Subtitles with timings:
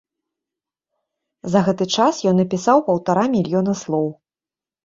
[1.55, 4.07] За гэты час ён напісаў паўтара мільёна слоў.